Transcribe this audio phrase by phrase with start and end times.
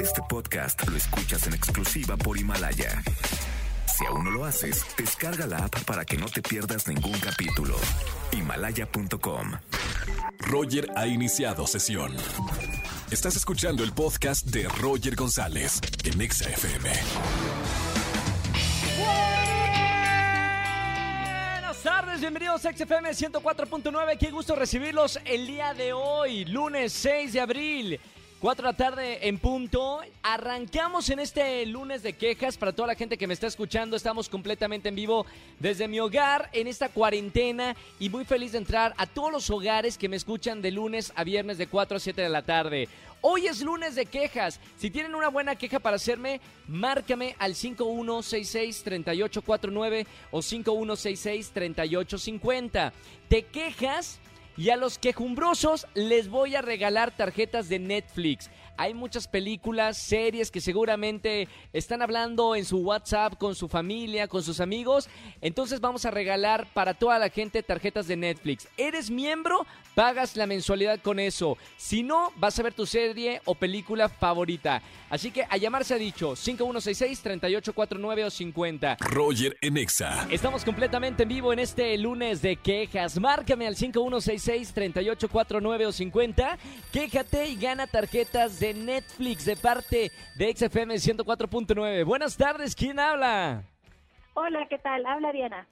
[0.00, 3.02] Este podcast lo escuchas en exclusiva por Himalaya.
[3.86, 7.76] Si aún no lo haces, descarga la app para que no te pierdas ningún capítulo.
[8.32, 9.52] Himalaya.com.
[10.38, 12.14] Roger ha iniciado sesión.
[13.10, 16.90] Estás escuchando el podcast de Roger González en Exa FM.
[21.54, 24.18] Buenas tardes, bienvenidos a XFM 104.9.
[24.18, 28.00] Qué gusto recibirlos el día de hoy, lunes 6 de abril.
[28.40, 30.00] 4 de la tarde en punto.
[30.22, 33.96] Arrancamos en este lunes de quejas para toda la gente que me está escuchando.
[33.96, 35.26] Estamos completamente en vivo
[35.58, 39.98] desde mi hogar en esta cuarentena y muy feliz de entrar a todos los hogares
[39.98, 42.88] que me escuchan de lunes a viernes de 4 a 7 de la tarde.
[43.22, 44.60] Hoy es lunes de quejas.
[44.76, 52.92] Si tienen una buena queja para hacerme, márcame al 5166-3849 o 5166-3850.
[53.28, 54.20] ¿Te quejas?
[54.58, 58.50] Y a los quejumbrosos les voy a regalar tarjetas de Netflix.
[58.78, 64.44] Hay muchas películas, series que seguramente están hablando en su WhatsApp con su familia, con
[64.44, 65.08] sus amigos.
[65.40, 68.68] Entonces vamos a regalar para toda la gente tarjetas de Netflix.
[68.76, 69.66] ¿Eres miembro?
[69.96, 71.58] Pagas la mensualidad con eso.
[71.76, 74.80] Si no, vas a ver tu serie o película favorita.
[75.10, 78.98] Así que a llamar se ha dicho 5166-3849 o 50.
[79.00, 80.28] Roger en Exa.
[80.30, 83.18] Estamos completamente en vivo en este lunes de quejas.
[83.18, 86.58] Márcame al 5166-3849 o 50.
[86.92, 92.04] Quéjate y gana tarjetas de Netflix de parte de XFM 104.9.
[92.04, 93.62] Buenas tardes, ¿quién habla?
[94.34, 95.04] Hola, ¿qué tal?
[95.06, 95.66] Habla Diana.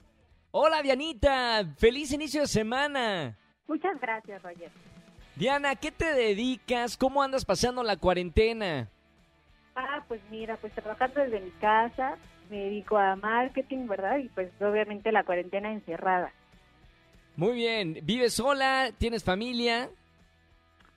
[0.51, 1.65] Hola, Dianita.
[1.77, 3.37] Feliz inicio de semana.
[3.67, 4.71] Muchas gracias, Roger.
[5.35, 6.97] Diana, ¿qué te dedicas?
[6.97, 8.89] ¿Cómo andas pasando la cuarentena?
[9.75, 12.17] Ah, pues mira, pues trabajando desde mi casa,
[12.49, 14.17] me dedico a marketing, ¿verdad?
[14.17, 16.31] Y pues obviamente la cuarentena encerrada.
[17.35, 17.99] Muy bien.
[18.01, 18.91] ¿Vives sola?
[18.97, 19.91] ¿Tienes familia?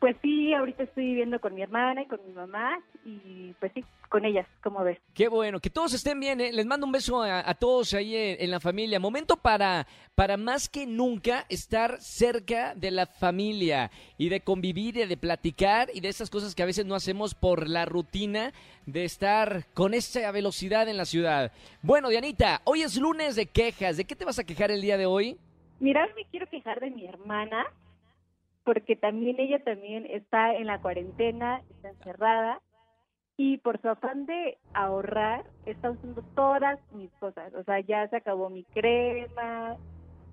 [0.01, 3.85] Pues sí, ahorita estoy viviendo con mi hermana y con mi mamá y pues sí,
[4.09, 4.99] con ellas, como ves.
[5.13, 6.41] Qué bueno, que todos estén bien.
[6.41, 6.53] ¿eh?
[6.55, 8.99] Les mando un beso a, a todos ahí en, en, la familia.
[8.99, 15.05] Momento para, para más que nunca estar cerca de la familia y de convivir y
[15.05, 18.55] de platicar y de esas cosas que a veces no hacemos por la rutina
[18.87, 21.53] de estar con esa velocidad en la ciudad.
[21.83, 23.99] Bueno, Dianita, hoy es lunes de quejas.
[23.99, 25.37] ¿De qué te vas a quejar el día de hoy?
[25.79, 27.67] Mira, me quiero quejar de mi hermana
[28.71, 32.61] porque también ella también está en la cuarentena, está encerrada
[33.37, 38.19] y por su afán de ahorrar está usando todas mis cosas, o sea, ya se
[38.19, 39.77] acabó mi crema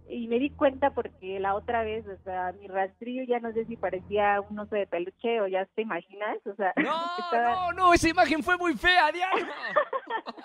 [0.08, 3.66] y me di cuenta porque la otra vez, o sea, mi rastrillo ya no sé
[3.66, 7.56] si parecía un oso de peluche o ya te imaginas, o sea, no, estaba...
[7.56, 9.52] no, no, esa imagen fue muy fea, Diana.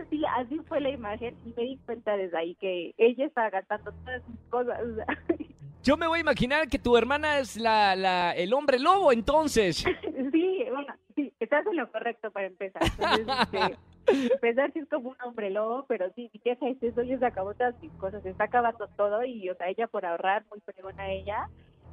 [0.00, 3.92] así, así fue la imagen y me di cuenta desde ahí que ella estaba gastando
[3.92, 5.06] todas mis cosas, o sea,
[5.84, 9.84] Yo me voy a imaginar que tu hermana es la, la, el hombre lobo, entonces.
[10.32, 12.82] Sí, bueno, sí, estás en lo correcto para empezar.
[12.82, 13.78] Entonces, este,
[14.32, 17.26] empezar sí es como un hombre lobo, pero sí, mi queja es eso, ella se
[17.26, 20.60] acabó todas mis cosas, se está acabando todo y, o sea, ella por ahorrar, muy
[20.60, 21.48] fregona ella,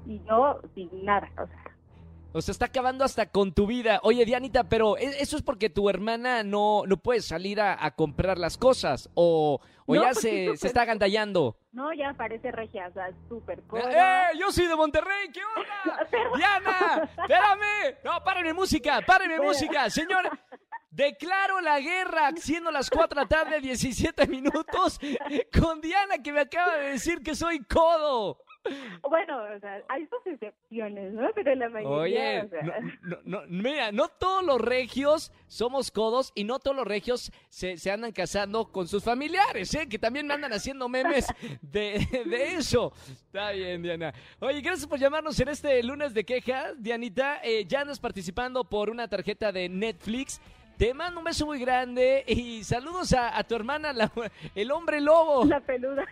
[0.06, 1.76] y yo sin nada, o sea.
[2.34, 4.00] O sea, está acabando hasta con tu vida.
[4.04, 7.92] Oye, Dianita, pero ¿e-, eso es porque tu hermana no, no puede salir a, a
[7.92, 11.58] comprar las cosas o, o No, ya se, se está agandallando.
[11.74, 13.64] No, ya parece regia, o sea, súper ¡Eh!
[13.68, 14.34] coda.
[14.34, 16.08] Yo soy de Monterrey, ¿qué onda?
[16.38, 17.10] ¡Diana!
[17.18, 17.98] ¡Espérame!
[18.04, 20.30] No, párenme música, párenme música, señor.
[20.90, 25.00] Declaro la guerra, siendo las 4 de la tarde, 17 minutos,
[25.58, 28.40] con Diana que me acaba de decir que soy codo.
[29.10, 31.30] Bueno, o sea, hay sus excepciones, ¿no?
[31.36, 35.92] Pero la mayoría, Oye, o sea, no, no, no, mira, no todos los regios somos
[35.92, 39.88] codos y no todos los regios se, se andan casando con sus familiares, ¿eh?
[39.90, 41.28] Que también me andan haciendo memes
[41.62, 42.94] de, de eso.
[43.10, 44.14] Está bien, Diana.
[44.40, 47.42] Oye, gracias por llamarnos en este lunes de quejas, Dianita.
[47.44, 50.40] Eh, ya andas participando por una tarjeta de Netflix.
[50.78, 54.12] Te mando un beso muy grande y saludos a, a tu hermana, la-
[54.56, 55.46] el hombre lobo.
[55.46, 56.06] la peluda.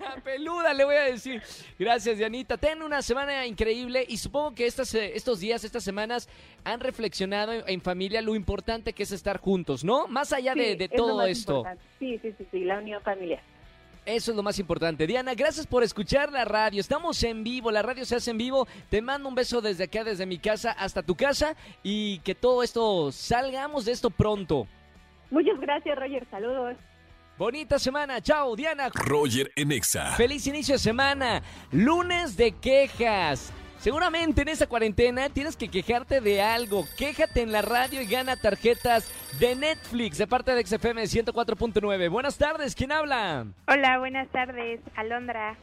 [0.00, 1.42] La peluda, le voy a decir.
[1.78, 2.56] Gracias, Dianita.
[2.56, 6.28] Ten una semana increíble y supongo que estas, eh, estos días, estas semanas,
[6.64, 10.06] han reflexionado en, en familia lo importante que es estar juntos, ¿no?
[10.08, 11.56] Más allá de, Sí, de es lo todo más esto.
[11.58, 11.84] importante.
[11.98, 13.40] Sí, sí, sí, sí, la unión familiar.
[14.06, 15.06] Eso es lo más importante.
[15.06, 16.80] Diana, gracias por escuchar la radio.
[16.80, 18.66] Estamos en vivo, la radio se hace en vivo.
[18.88, 22.62] Te mando un beso desde acá, desde mi casa hasta tu casa y que todo
[22.62, 24.66] esto salgamos de esto pronto.
[25.30, 26.26] Muchas gracias, Roger.
[26.30, 26.76] Saludos.
[27.38, 28.20] Bonita semana.
[28.20, 28.90] Chao, Diana.
[28.92, 30.16] Roger en Exa.
[30.16, 31.40] Feliz inicio de semana.
[31.70, 33.52] Lunes de quejas.
[33.78, 36.84] Seguramente en esta cuarentena tienes que quejarte de algo.
[36.98, 39.08] Quéjate en la radio y gana tarjetas
[39.38, 42.10] de Netflix de parte de XFM 104.9.
[42.10, 43.46] Buenas tardes, ¿quién habla?
[43.68, 45.56] Hola, buenas tardes, Alondra.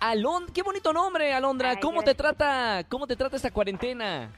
[0.00, 1.72] Alon, qué bonito nombre, Alondra.
[1.72, 4.30] Ay, ¿Cómo te trata, cómo te trata esta cuarentena?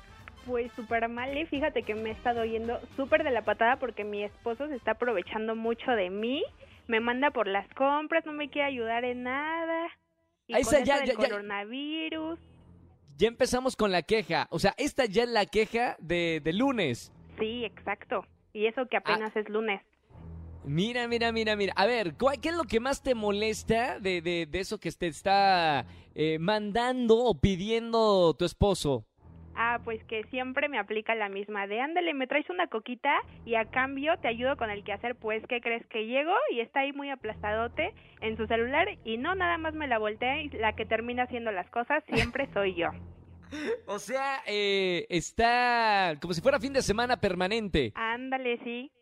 [0.45, 1.47] Pues súper mal, ¿eh?
[1.47, 4.93] fíjate que me he estado yendo súper de la patada porque mi esposo se está
[4.93, 6.43] aprovechando mucho de mí,
[6.87, 9.89] me manda por las compras, no me quiere ayudar en nada.
[10.47, 11.29] Y Ahí con está, eso ya, del ya, ya.
[11.29, 12.39] coronavirus.
[13.17, 14.47] Ya empezamos con la queja.
[14.51, 17.13] O sea, esta ya es la queja de, de lunes.
[17.39, 18.25] Sí, exacto.
[18.53, 18.87] Y eso Ah.
[18.91, 19.81] que apenas es lunes.
[20.65, 21.73] Mira, mira, mira, mira.
[21.77, 24.91] A ver, ¿cuál- ¿qué es lo que más te molesta de, de- de eso que
[24.93, 29.07] te está eh, mandando o pidiendo tu esposo?
[29.63, 33.13] Ah, pues que siempre me aplica la misma de ándale, me traes una coquita
[33.45, 35.17] y a cambio te ayudo con el quehacer.
[35.17, 36.33] Pues, ¿qué crees que llego?
[36.51, 37.93] Y está ahí muy aplastadote
[38.23, 41.53] en su celular y no nada más me la voltea y la que termina haciendo
[41.53, 42.89] las cosas siempre soy yo.
[43.87, 47.93] O sea, eh, está como si fuera fin de semana permanente.
[47.97, 48.93] Ándale, sí.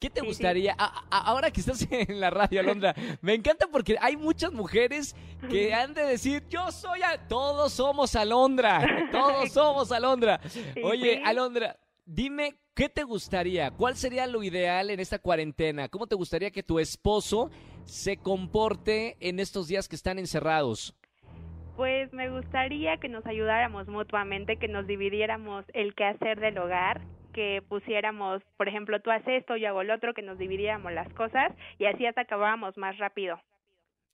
[0.00, 0.74] ¿Qué te gustaría?
[0.78, 5.14] a- a- ahora que estás en la radio, Alondra, me encanta porque hay muchas mujeres
[5.50, 7.28] que han de decir, yo soy, a...
[7.28, 8.80] todos somos Alondra,
[9.12, 10.40] todos somos Alondra.
[10.82, 11.22] Oye.
[11.24, 11.76] Alondra,
[12.06, 13.70] dime, ¿qué te gustaría?
[13.72, 15.88] ¿Cuál sería lo ideal en esta cuarentena?
[15.88, 17.50] ¿Cómo te gustaría que tu esposo
[17.84, 20.94] se comporte en estos días que están encerrados?
[21.76, 27.00] Pues me gustaría que nos ayudáramos mutuamente, que nos dividiéramos el quehacer del hogar,
[27.32, 31.08] que pusiéramos, por ejemplo, tú haces esto, yo hago el otro, que nos dividiéramos las
[31.14, 33.40] cosas y así hasta acabábamos más rápido.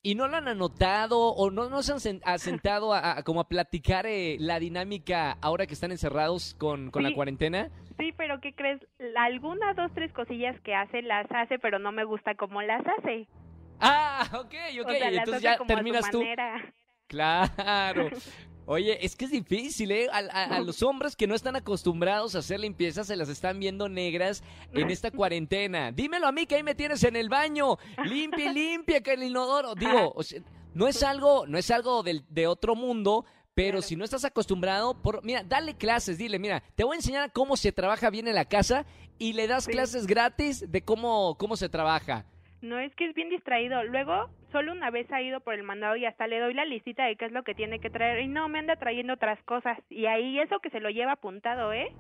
[0.03, 3.23] ¿Y no lo han anotado o no, no se han sen- ha sentado a, a-
[3.25, 7.71] como a platicar eh, la dinámica ahora que están encerrados con, con la cuarentena?
[7.99, 8.81] Sí, pero ¿qué crees?
[9.17, 13.27] Algunas dos, tres cosillas que hace, las hace, pero no me gusta cómo las hace.
[13.81, 14.87] Ah, ok, ok.
[14.87, 16.19] o sea, las Entonces ya terminas tú.
[16.21, 16.73] manera.
[17.09, 18.09] Claro.
[18.67, 20.09] Oye, es que es difícil, ¿eh?
[20.13, 23.61] A, a- a los hombres que no están acostumbrados a hacer limpieza se las están
[23.61, 24.43] viendo negras
[24.73, 25.93] en esta cuarentena.
[25.93, 27.79] Dímelo a mí que ahí me tienes en el baño.
[28.05, 29.75] Limpia y limpia que el inodoro.
[29.77, 30.41] Digo, o sea,
[30.75, 33.25] no es algo, no es algo del- de otro mundo,
[33.55, 33.83] pero Claro.
[33.83, 37.57] si no estás acostumbrado, por, mira, dale clases, dile, mira, te voy a enseñar cómo
[37.57, 38.85] se trabaja bien en la casa
[39.19, 39.71] y le das Sí.
[39.71, 42.27] clases gratis de cómo, cómo se trabaja.
[42.63, 43.85] No, es que es bien distraído.
[43.85, 47.05] Luego, solo una vez ha ido por el mandado y hasta le doy la listita
[47.05, 48.21] de qué es lo que tiene que traer.
[48.21, 49.79] Y no, me anda trayendo otras cosas.
[49.91, 51.93] Y ahí eso que se lo lleva apuntado, ¿eh?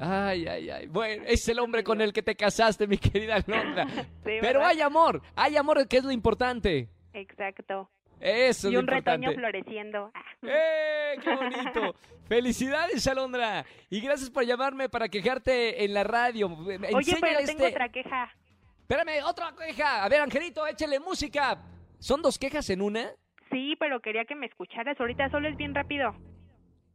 [0.00, 0.86] Ay, ay, ay.
[0.86, 3.86] Bueno, es el hombre con el que te casaste, mi querida Alondra.
[4.24, 6.88] Sí, Pero hay amor, hay amor, que es lo importante.
[7.14, 7.90] Exacto.
[8.20, 10.10] Eso es y un retoño floreciendo.
[10.14, 10.22] Ah.
[10.42, 11.16] ¡Eh!
[11.22, 11.94] ¡Qué bonito!
[12.28, 13.64] ¡Felicidades, Alondra!
[13.90, 16.46] Y gracias por llamarme para quejarte en la radio.
[16.48, 17.54] Oye, Enséñale pero este...
[17.54, 18.34] tengo otra queja.
[18.90, 20.02] Espérame, otra queja.
[20.02, 21.58] A ver, Angelito, échale música.
[21.98, 23.10] ¿Son dos quejas en una?
[23.50, 24.98] Sí, pero quería que me escucharas.
[24.98, 26.14] Ahorita solo es bien rápido.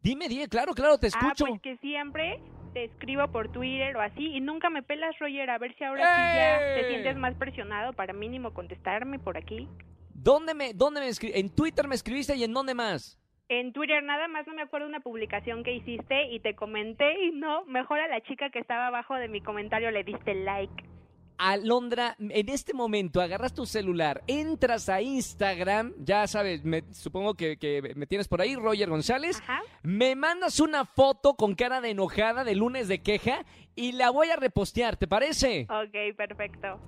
[0.01, 1.45] Dime, dime, claro, claro, te escucho.
[1.45, 2.39] Ah, pues que siempre
[2.73, 5.47] te escribo por Twitter o así y nunca me pelas, Roger.
[5.51, 6.81] A ver si ahora sí ya ¡Eh!
[6.81, 9.69] te sientes más presionado para mínimo contestarme por aquí.
[10.15, 13.19] ¿Dónde me, dónde me escri- En Twitter me escribiste y en dónde más?
[13.49, 17.31] En Twitter nada más no me acuerdo una publicación que hiciste y te comenté y
[17.33, 20.73] no, mejor a la chica que estaba abajo de mi comentario le diste like.
[21.37, 27.57] Alondra, en este momento agarras tu celular, entras a Instagram, ya sabes, me, supongo que,
[27.57, 29.61] que me tienes por ahí, Roger González, Ajá.
[29.83, 33.45] me mandas una foto con cara de enojada de lunes de queja
[33.75, 35.67] y la voy a repostear, ¿te parece?
[35.69, 36.79] Ok, perfecto.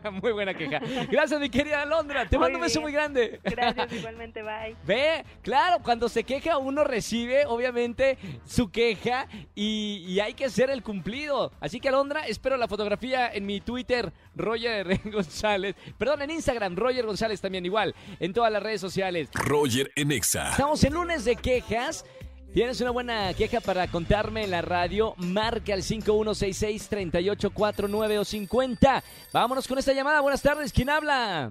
[0.22, 0.80] muy buena queja.
[1.10, 2.82] Gracias, mi querida Alondra, te Muy mando un beso bien.
[2.84, 3.40] muy grande.
[3.44, 4.76] Gracias, igualmente, bye.
[4.84, 10.70] Ve, claro, cuando se queja uno recibe obviamente su queja y, y hay que hacer
[10.70, 11.52] el cumplido.
[11.60, 15.74] Así que Alondra, espero la fotografía en mi Twitter, Roger González.
[15.98, 19.28] Perdón, en Instagram, Roger González también igual, en todas las redes sociales.
[19.34, 20.50] Roger en Exa.
[20.50, 22.04] Estamos en lunes de quejas.
[22.52, 25.14] ¿Tienes una buena queja para contarme en la radio?
[25.16, 29.02] Marca al 5166-3849 o 50.
[29.32, 30.20] Vámonos con esta llamada.
[30.20, 30.70] Buenas tardes.
[30.70, 31.50] ¿Quién habla?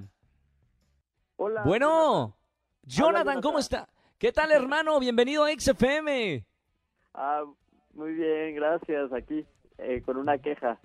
[1.38, 1.64] Hola.
[1.66, 2.38] Bueno,
[2.84, 3.42] Jonathan, Jonathan.
[3.42, 3.90] ¿cómo está?
[4.20, 5.00] ¿Qué tal, hermano?
[5.00, 6.46] Bienvenido a XFM.
[7.16, 7.46] Ah,
[7.96, 9.12] muy bien, gracias.
[9.12, 9.44] Aquí
[9.80, 10.80] eh, con una queja.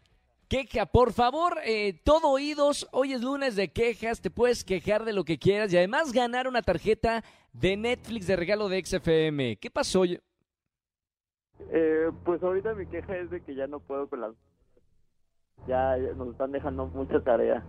[0.48, 2.88] Queja, por favor, eh, todo oídos.
[2.92, 4.20] Hoy es lunes de quejas.
[4.20, 8.36] Te puedes quejar de lo que quieras y además ganar una tarjeta de Netflix de
[8.36, 9.56] regalo de XFM.
[9.56, 10.04] ¿Qué pasó?
[10.04, 10.20] Eh,
[12.24, 14.34] pues ahorita mi queja es de que ya no puedo con las.
[15.66, 17.64] Ya, ya nos están dejando mucha tarea.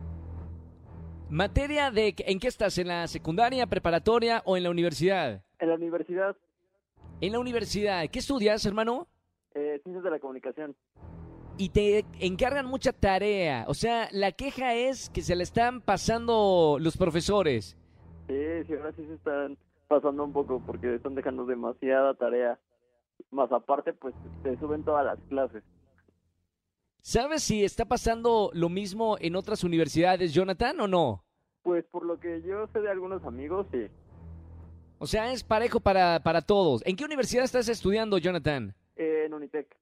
[1.29, 5.41] Materia de en qué estás, en la secundaria, preparatoria o en la universidad.
[5.57, 6.37] En la universidad,
[7.21, 9.07] En la universidad, ¿qué estudias, hermano?
[9.55, 10.75] eh, ciencias de la comunicación.
[11.57, 13.65] Y te encargan mucha tarea.
[13.67, 17.75] O sea, la queja es que se le están pasando los profesores.
[18.27, 18.35] Sí,
[18.67, 22.59] sí, ahora sí se están pasando un poco porque están dejando demasiada tarea.
[23.31, 25.63] Más aparte, pues te suben todas las clases.
[27.01, 31.23] ¿Sabes si está pasando lo mismo en otras universidades, Jonathan, o no?
[31.63, 33.87] Pues por lo que yo sé de algunos amigos, sí.
[34.99, 36.85] O sea, es parejo para, para todos.
[36.85, 38.75] ¿En qué universidad estás estudiando, Jonathan?
[38.95, 39.75] Eh, en Unitec.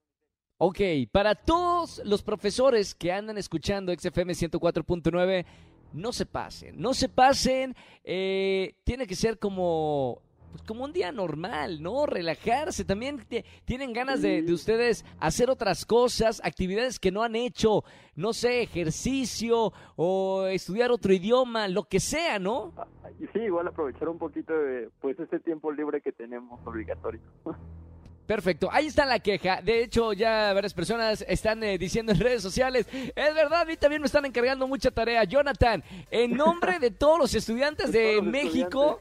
[0.58, 0.80] Ok,
[1.12, 5.46] para todos los profesores que andan escuchando XFM 104.9,
[5.92, 10.22] no se pasen, no se pasen, eh, tiene que ser como,
[10.52, 12.06] pues, como un día normal, ¿no?
[12.06, 13.26] Relajarse, también
[13.66, 17.84] tienen ganas de, de ustedes hacer otras cosas, actividades que no han hecho,
[18.16, 22.72] no sé, ejercicio o estudiar otro idioma, lo que sea, ¿no?
[22.78, 22.88] Ah,
[23.34, 27.20] sí, igual aprovechar un poquito de pues este tiempo libre que tenemos obligatorio.
[28.26, 29.62] Perfecto, ahí está la queja.
[29.62, 33.78] De hecho, ya varias personas están eh, diciendo en redes sociales, es verdad, a mí
[33.78, 35.24] también me están encargando mucha tarea.
[35.26, 39.00] Jonathan, en nombre de todos los estudiantes de los México,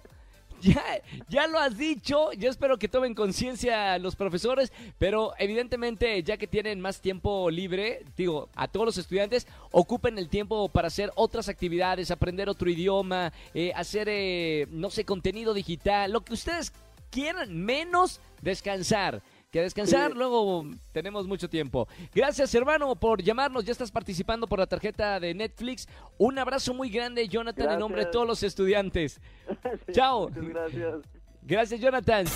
[0.61, 0.83] ya,
[1.29, 6.47] ya lo has dicho, yo espero que tomen conciencia los profesores, pero evidentemente ya que
[6.47, 11.49] tienen más tiempo libre, digo, a todos los estudiantes, ocupen el tiempo para hacer otras
[11.49, 16.73] actividades, aprender otro idioma, eh, hacer, eh, no sé, contenido digital, lo que ustedes
[17.11, 19.23] quieran, menos descansar.
[19.51, 20.19] Que descansar, Sí.
[20.19, 21.87] luego tenemos mucho tiempo.
[22.13, 23.65] Gracias, hermano, por llamarnos.
[23.65, 25.87] Ya estás participando por la tarjeta de Netflix.
[26.19, 29.21] Un abrazo muy grande, Jonathan, en nombre de todos los estudiantes.
[29.87, 30.29] Sí, Chao.
[30.29, 30.95] Muchas gracias.
[31.43, 32.27] Gracias, Jonathan.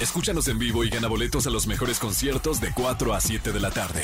[0.00, 3.60] Escúchanos en vivo y gana boletos a los mejores conciertos de 4 a 7 de
[3.60, 4.02] la tarde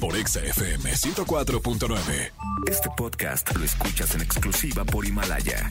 [0.00, 2.32] por Exa FM 104.9.
[2.68, 5.70] Este podcast lo escuchas en exclusiva por Himalaya.